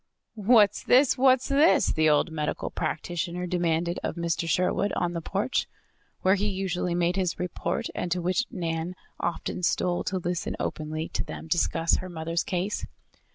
"What's 0.33 0.81
this? 0.81 1.15
What's 1.15 1.47
this?" 1.47 1.93
the 1.93 2.09
old 2.09 2.31
medical 2.31 2.71
practitioner 2.71 3.45
demanded 3.45 3.99
of 4.01 4.15
Mr. 4.15 4.49
Sherwood, 4.49 4.91
on 4.93 5.13
the 5.13 5.21
porch, 5.21 5.67
where 6.23 6.33
he 6.33 6.47
usually 6.47 6.95
made 6.95 7.17
his 7.17 7.37
report, 7.37 7.85
and 7.93 8.11
to 8.11 8.19
which 8.19 8.47
Nan 8.49 8.95
often 9.19 9.61
stole 9.61 10.03
to 10.05 10.17
listen 10.17 10.55
openly 10.59 11.07
to 11.09 11.23
them 11.23 11.45
discuss 11.45 11.97
her 11.97 12.09
mother's 12.09 12.43
case. 12.43 12.87